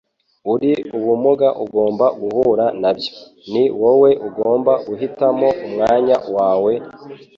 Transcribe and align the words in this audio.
Uri 0.53 0.71
ubumuga 0.97 1.47
ugomba 1.63 2.05
guhura 2.19 2.65
nabyo. 2.81 3.11
Ni 3.51 3.63
wowe 3.81 4.09
ugomba 4.27 4.71
guhitamo 4.87 5.47
umwanya 5.65 6.15
wawe.” 6.35 6.71